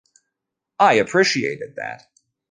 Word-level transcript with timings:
I 0.79 0.93
appreciated 0.95 1.75
that. 1.75 2.07